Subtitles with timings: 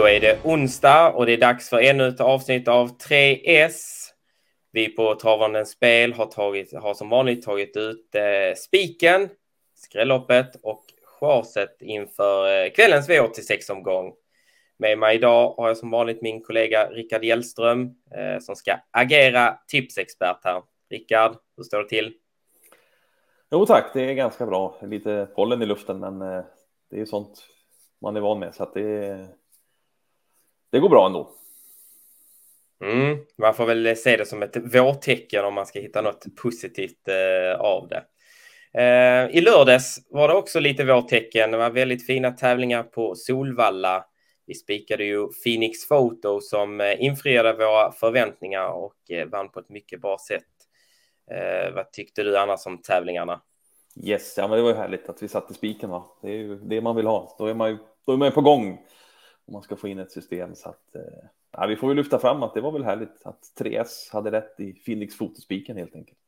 [0.00, 4.08] Då är det onsdag och det är dags för ännu ett avsnitt av 3S.
[4.72, 9.28] Vi på Travande Spel har, tagit, har som vanligt tagit ut eh, spiken,
[9.74, 14.12] skrälloppet och chaset inför eh, kvällens V86-omgång.
[14.78, 17.82] Med mig idag har jag som vanligt min kollega Rickard Hjellström
[18.14, 20.62] eh, som ska agera tipsexpert här.
[20.90, 22.14] Rickard, hur står det till?
[23.50, 24.76] Jo tack, det är ganska bra.
[24.82, 26.44] Lite pollen i luften, men eh,
[26.90, 27.46] det är sånt
[28.02, 29.28] man är van med så att det,
[30.70, 31.30] det går bra ändå.
[32.84, 37.08] Mm, man får väl se det som ett vårtecken om man ska hitta något positivt
[37.08, 38.04] eh, av det.
[38.74, 41.50] Eh, I lördags var det också lite vårtecken.
[41.50, 44.04] Det var väldigt fina tävlingar på Solvalla.
[44.46, 49.68] Vi spikade ju Phoenix Photo som eh, infriade våra förväntningar och eh, vann på ett
[49.68, 50.44] mycket bra sätt.
[51.30, 53.40] Eh, vad tyckte du annars om tävlingarna?
[54.04, 55.90] Yes, ja, men det var ju härligt att vi satte spiken.
[55.90, 56.04] Va?
[56.22, 57.36] Det är ju det man vill ha.
[57.38, 58.78] Då är man ju då är man på gång
[59.50, 60.54] om man ska få in ett system.
[60.54, 61.02] Så att, eh,
[61.52, 64.60] ja, vi får ju lyfta fram att det var väl härligt att 3S hade rätt
[64.60, 66.18] i Phoenix fotospiken helt enkelt.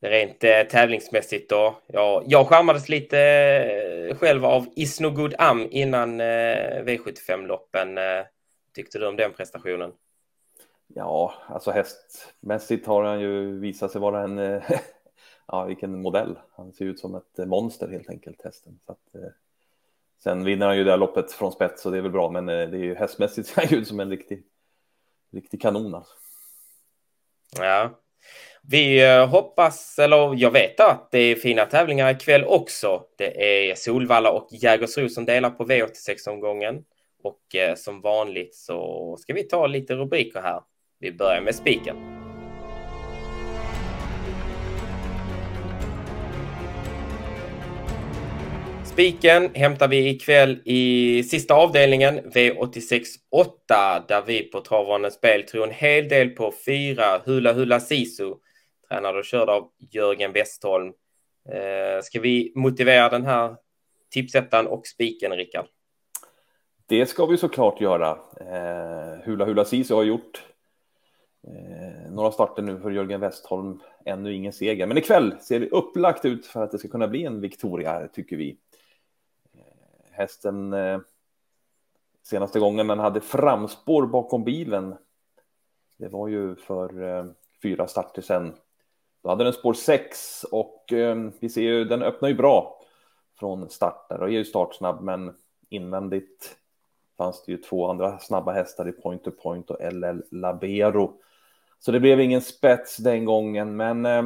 [0.00, 1.78] Rent eh, tävlingsmässigt då.
[1.86, 7.98] Ja, jag skärmades lite eh, själv av Isnogood Am innan eh, V75-loppen.
[7.98, 8.24] Eh,
[8.74, 9.92] tyckte du om den prestationen?
[10.86, 14.62] Ja, alltså hästmässigt har han ju visat sig vara en, eh,
[15.46, 16.38] ja vilken modell.
[16.56, 18.80] Han ser ut som ett monster helt enkelt, hästen.
[18.86, 19.30] Så att, eh,
[20.22, 22.48] sen vinner han ju det här loppet från spets så det är väl bra, men
[22.48, 24.42] eh, det är ju hästmässigt ser han ut som en riktig,
[25.32, 26.14] riktig kanon alltså.
[27.58, 28.00] Ja,
[28.68, 33.02] vi eh, hoppas, eller jag vet att det är fina tävlingar ikväll också.
[33.18, 36.84] Det är Solvalla och Jägersro som delar på V86-omgången.
[37.22, 40.60] Och eh, som vanligt så ska vi ta lite rubriker här.
[40.98, 42.13] Vi börjar med spiken.
[48.94, 55.64] Spiken hämtar vi ikväll i sista avdelningen V86 8 där vi på Travvarnens Spel tror
[55.64, 58.34] en hel del på fyra Hula Hula Sisu
[58.88, 60.92] tränad och körd av Jörgen Westholm.
[61.48, 63.56] Eh, ska vi motivera den här
[64.10, 65.66] tipsettan och spiken, Rickard?
[66.86, 68.10] Det ska vi såklart göra.
[68.40, 70.42] Eh, Hula Hula Sisu har gjort
[71.46, 74.86] Eh, några starter nu för Jörgen Westholm, ännu ingen seger.
[74.86, 78.36] Men ikväll ser det upplagt ut för att det ska kunna bli en Victoria, tycker
[78.36, 78.56] vi.
[80.16, 80.98] Hästen, eh,
[82.22, 84.96] senaste gången den hade framspår bakom bilen,
[85.96, 87.24] det var ju för eh,
[87.62, 88.54] fyra starter sedan.
[89.22, 92.80] Då hade den spår 6 och eh, vi ser ju, den öppnar ju bra
[93.38, 95.34] från start där och är ju startsnabb, men
[95.68, 96.56] invändigt
[97.16, 101.20] fanns det ju två andra snabba hästar i Point to Point och LL Labero
[101.84, 104.22] så det blev ingen spets den gången, men eh,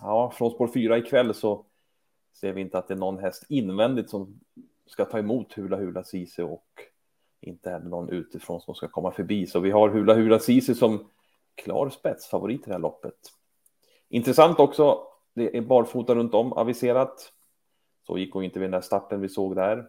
[0.00, 1.64] ja, från spår 4 ikväll så
[2.32, 4.40] ser vi inte att det är någon häst invändigt som
[4.86, 6.66] ska ta emot Hula Hula Sisi och
[7.40, 9.46] inte heller någon utifrån som ska komma förbi.
[9.46, 11.10] Så vi har Hula Hula Sisi som
[11.54, 13.18] klar spetsfavorit i det här loppet.
[14.08, 17.32] Intressant också, det är barfota runt om aviserat.
[18.06, 19.86] Så gick hon inte vid den där starten vi såg där.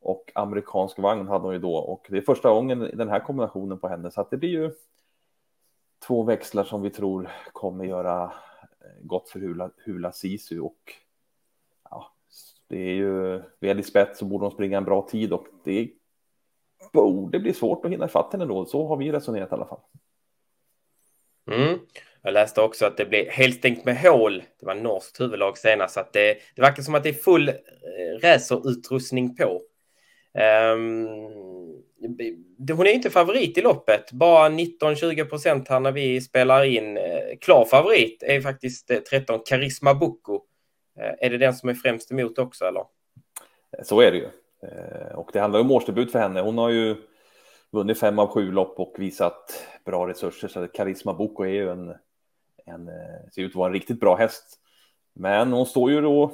[0.00, 3.20] Och amerikansk vagn hade hon ju då och det är första gången i den här
[3.20, 4.72] kombinationen på henne så att det blir ju
[6.06, 8.32] två växlar som vi tror kommer göra
[9.02, 10.94] gott för Hula, Hula Sisu och
[12.70, 15.88] det är ju väl i spets så borde de springa en bra tid och det
[16.92, 18.64] borde bli svårt att hinna ifatt henne då.
[18.64, 19.80] Så har vi resonerat i alla fall.
[21.50, 21.78] Mm.
[22.22, 24.42] Jag läste också att det blir helstängt med hål.
[24.60, 27.48] Det var norskt huvudlag senast, så att det, det verkar som att det är full
[27.48, 27.54] eh,
[28.22, 29.62] racerutrustning på.
[30.74, 31.08] Um,
[32.76, 34.12] hon är inte favorit i loppet.
[34.12, 36.96] Bara 19-20 procent här när vi spelar in.
[36.96, 40.40] Eh, klar favorit är faktiskt eh, 13 Karisma Boko.
[40.96, 42.80] Eh, är det den som är främst emot också eller?
[43.78, 44.28] Eh, så är det ju.
[44.62, 46.40] Eh, och det handlar om årsdebut för henne.
[46.40, 46.96] Hon har ju
[47.70, 50.48] vunnit fem av sju lopp och visat bra resurser.
[50.48, 51.94] Så Karisma Boko är ju en,
[52.66, 52.90] en
[53.34, 54.58] ser ut att vara en riktigt bra häst.
[55.14, 56.32] Men hon står ju då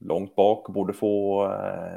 [0.00, 1.48] långt bak, borde få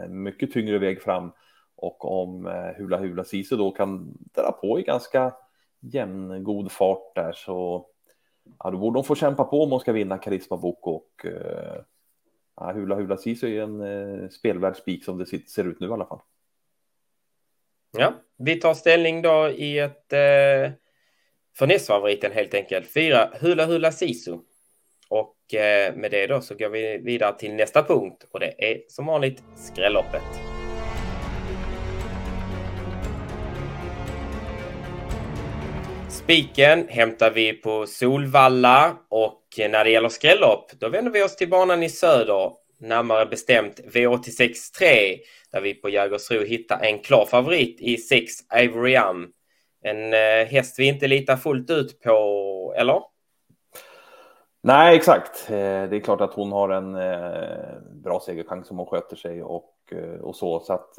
[0.09, 1.31] mycket tyngre väg fram.
[1.75, 2.45] Och om
[2.77, 5.33] Hula Hula Sisu då kan dra på i ganska
[5.79, 7.87] jämn god fart där så
[8.59, 11.81] ja, då borde hon få kämpa på om hon ska vinna Karisma Boko och eh,
[12.57, 15.91] ja, Hula Hula Sisu är en eh, spelvärd spik som det ser ut nu i
[15.91, 16.19] alla fall.
[17.97, 20.71] Ja, vi tar ställning då i ett eh,
[21.57, 22.93] för nästfavoriten helt enkelt.
[22.93, 24.37] Fyra Hula Hula Sisu.
[25.09, 28.81] Och eh, med det då så går vi vidare till nästa punkt och det är
[28.87, 30.23] som vanligt skrälloppet.
[36.09, 41.49] Spiken hämtar vi på Solvalla och när det gäller skrällopp då vänder vi oss till
[41.49, 42.51] banan i söder.
[42.79, 45.17] närmare bestämt V86.3
[45.51, 49.31] där vi på Jägersro hittar en klar favorit i 6 Ivory Am.
[49.83, 53.01] En eh, häst vi inte litar fullt ut på, eller?
[54.63, 55.49] Nej, exakt.
[55.49, 55.55] Eh,
[55.89, 59.73] det är klart att hon har en eh, bra segerchans om hon sköter sig och,
[60.21, 60.95] och så, så att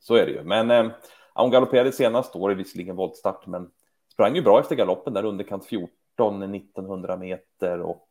[0.00, 0.42] så är det ju.
[0.42, 0.90] Men
[1.34, 3.68] hon galopperade senast, då var det visserligen voltstart, men
[4.12, 5.88] sprang ju bra efter galoppen där underkant 14,
[6.20, 8.08] 1900 meter och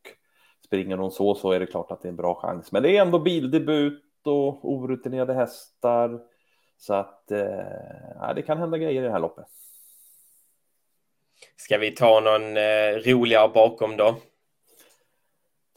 [0.66, 2.72] springer hon så så är det klart att det är en bra chans.
[2.72, 6.22] Men det är ändå bildebut och orutinerade hästar.
[6.78, 9.46] Så att eh, det kan hända grejer i det här loppet.
[11.56, 14.16] Ska vi ta någon eh, roligare bakom då?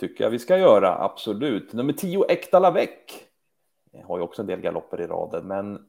[0.01, 1.73] Tycker jag vi ska göra, absolut.
[1.73, 2.89] Nummer 10, Ekta Lavec.
[4.05, 5.87] Har ju också en del galopper i raden, men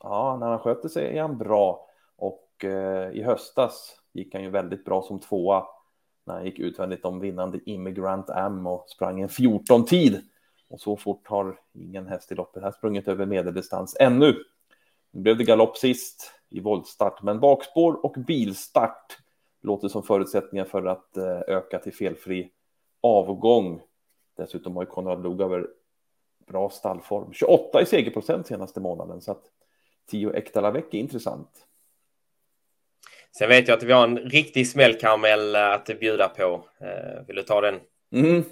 [0.00, 1.88] ja, när han sköter sig är han bra.
[2.16, 5.66] Och eh, i höstas gick han ju väldigt bra som tvåa
[6.24, 10.22] när han gick utvändigt om vinnande Immigrant Am och sprang en 14 tid.
[10.68, 14.34] Och så fort har ingen häst i loppet här sprungit över medeldistans ännu.
[15.10, 19.18] Nu blev det galopp sist i voltstart, men bakspår och bilstart
[19.62, 22.50] låter som förutsättningar för att eh, öka till felfri
[23.00, 23.80] avgång.
[24.36, 25.68] Dessutom har ju Konrad Lugauer
[26.46, 27.32] bra stallform.
[27.32, 29.44] 28 i segerprocent senaste månaden, så att
[30.06, 31.66] 10 Ekta är intressant.
[33.38, 36.64] Sen vet jag att vi har en riktig smällkaramell att bjuda på.
[36.80, 37.80] Eh, vill du ta den?
[38.12, 38.44] Mm.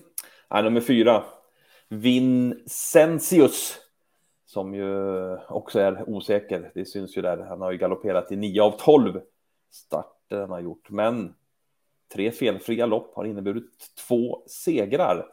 [0.48, 1.24] Ja, nummer fyra.
[1.88, 3.78] Vincentius.
[4.46, 6.70] Som ju också är osäker.
[6.74, 7.38] Det syns ju där.
[7.38, 9.20] Han har ju galopperat i 9 av 12
[9.70, 10.90] starter han har gjort.
[10.90, 11.34] Men
[12.14, 15.26] tre felfria lopp har inneburit två segrar.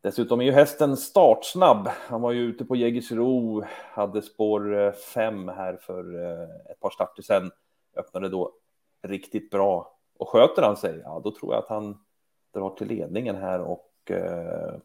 [0.00, 1.88] Dessutom är ju hästen startsnabb.
[1.88, 6.90] Han var ju ute på Jägersro, hade spår eh, 5 här för eh, ett par
[6.90, 7.50] starter sedan
[7.96, 8.52] öppnade då
[9.02, 9.98] riktigt bra.
[10.18, 11.98] Och sköter han sig, ja då tror jag att han
[12.54, 14.78] drar till ledningen här och eh,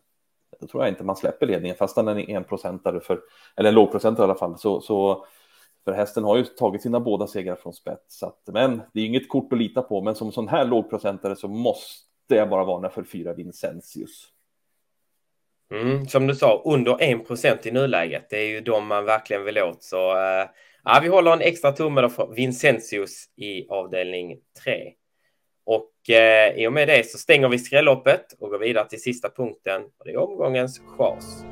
[0.59, 3.21] då tror jag inte man släpper ledningen fast han är en procentare för,
[3.55, 4.57] eller en lågprocentare i alla fall.
[4.57, 5.25] Så, så
[5.85, 8.19] för hästen har ju tagit sina båda segrar från spets.
[8.19, 11.35] Så att, men det är inget kort att lita på, men som sån här lågprocentare
[11.35, 14.29] så måste jag bara varna för fyra Vincentius.
[15.71, 18.29] Mm, som du sa, under 1 procent i nuläget.
[18.29, 19.83] Det är ju de man verkligen vill åt.
[19.83, 20.47] Så eh,
[20.85, 24.94] Ja, vi håller en extra tumme för Vincentius i avdelning 3.
[25.65, 29.30] Och eh, i och med det så stänger vi skrälloppet och går vidare till sista
[29.30, 29.81] punkten.
[29.81, 31.45] Och det är omgångens chas.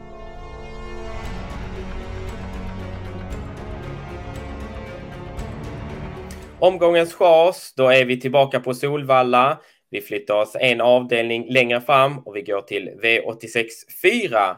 [6.60, 9.62] Omgångens chas, då är vi tillbaka på Solvalla.
[9.89, 13.68] Vi flyttar oss en avdelning längre fram och vi går till V86
[14.01, 14.57] 4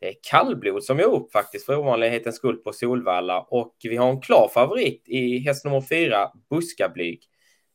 [0.00, 4.08] det är kallblod som är upp faktiskt för ovanlighetens skull på Solvalla och vi har
[4.08, 7.22] en klar favorit i häst nummer fyra, Buskablyg.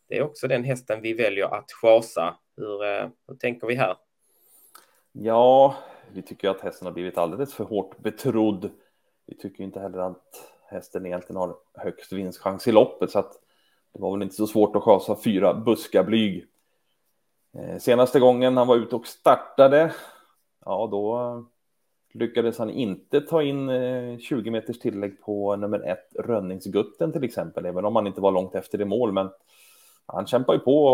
[0.09, 2.35] Det är också den hästen vi väljer att chasa.
[2.57, 3.95] Hur, eh, hur tänker vi här?
[5.11, 5.75] Ja,
[6.11, 8.71] vi tycker att hästen har blivit alldeles för hårt betrodd.
[9.27, 13.33] Vi tycker inte heller att hästen egentligen har högst vinstchans i loppet så att
[13.93, 16.45] det var väl inte så svårt att chasa fyra Buskablyg.
[17.57, 19.93] Eh, senaste gången han var ute och startade,
[20.65, 21.45] ja då
[22.13, 27.65] lyckades han inte ta in eh, 20 meters tillägg på nummer ett, Rönningsgutten till exempel,
[27.65, 29.11] även om han inte var långt efter i mål.
[29.11, 29.29] Men
[30.05, 30.85] han kämpar ju på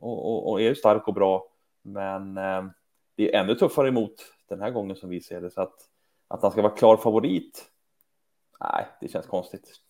[0.00, 1.48] och, och, och är stark och bra.
[1.82, 2.64] Men eh,
[3.14, 4.14] det är ännu tuffare emot
[4.48, 5.50] den här gången som vi ser det.
[5.50, 5.74] Så att,
[6.28, 7.64] att han ska vara klar favorit,
[8.60, 9.80] nej, det känns konstigt.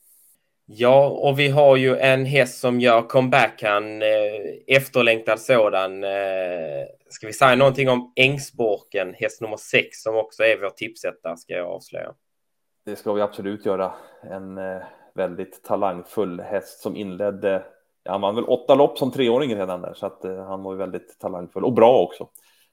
[0.68, 4.08] Ja, och vi har ju en häst som gör comeback, han eh,
[4.66, 6.04] efterlängtad sådan.
[6.04, 11.36] Eh, ska vi säga någonting om Ängsborken, häst nummer sex som också är vår tipsetta,
[11.36, 12.14] ska jag avslöja.
[12.84, 13.92] Det ska vi absolut göra.
[14.22, 14.82] En eh,
[15.14, 17.62] väldigt talangfull häst som inledde,
[18.02, 20.72] ja, han vann väl åtta lopp som treåring redan där, så att eh, han var
[20.72, 22.28] ju väldigt talangfull och bra också.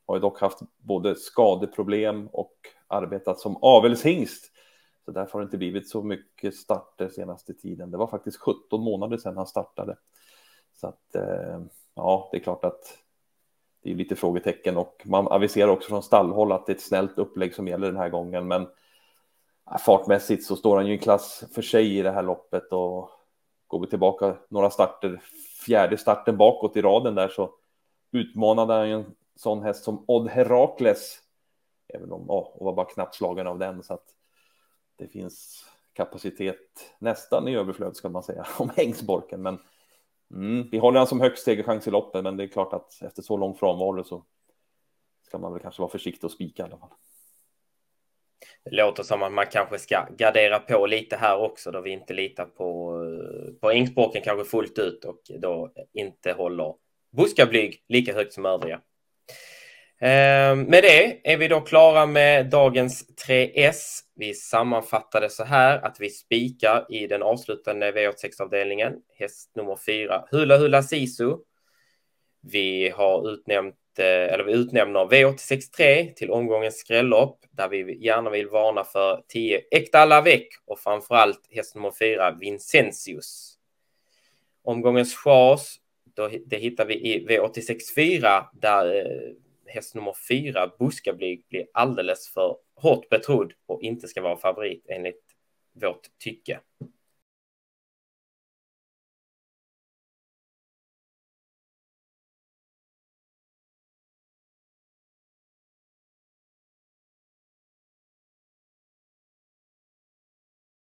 [0.07, 2.53] Har ju dock haft både skadeproblem och
[2.87, 4.52] arbetat som avelshingst
[5.05, 7.91] så därför har det inte blivit så mycket starter senaste tiden.
[7.91, 9.97] Det var faktiskt 17 månader sedan han startade.
[10.73, 11.61] Så att eh,
[11.95, 12.97] ja, det är klart att
[13.83, 17.17] det är lite frågetecken och man aviserar också från stallhåll att det är ett snällt
[17.17, 18.47] upplägg som gäller den här gången.
[18.47, 18.67] Men
[19.79, 23.09] fartmässigt så står han ju i klass för sig i det här loppet och
[23.67, 25.21] går vi tillbaka några starter,
[25.65, 27.49] fjärde starten bakåt i raden där så
[28.11, 31.19] utmanade han ju en sån häst som Odd Herakles.
[31.87, 34.05] Även om, ja, och var bara knappt slagen av den så att
[34.95, 39.41] det finns kapacitet nästan i överflöd ska man säga om Ängsborken.
[39.41, 39.59] Men
[40.31, 43.21] mm, vi håller han som högst segerchans i loppet, men det är klart att efter
[43.21, 44.25] så lång frånvaro så
[45.27, 46.89] ska man väl kanske vara försiktig och spika i alla fall.
[48.63, 52.13] Det låter som att man kanske ska gardera på lite här också då vi inte
[52.13, 52.99] litar på,
[53.61, 56.75] på Ängsborken kanske fullt ut och då inte håller
[57.11, 58.81] Buskablyg lika högt som övriga.
[60.05, 63.99] Ehm, med det är vi då klara med dagens 3S.
[64.15, 70.57] Vi sammanfattade så här att vi spikar i den avslutande V86-avdelningen häst nummer 4, Hula
[70.57, 71.37] Hula Sisu.
[72.41, 78.47] Vi har utnämnt eh, eller vi utnämner V863 till omgångens skrällopp där vi gärna vill
[78.47, 83.57] varna för 10 Äkta Lavec och framförallt häst nummer 4 Vincentius.
[84.63, 85.75] Omgångens chas,
[86.15, 89.33] då, det hittar vi i V864 där eh,
[89.73, 95.23] häst nummer fyra, Buskablyg blir alldeles för hårt betrodd och inte ska vara favorit enligt
[95.81, 96.59] vårt tycke.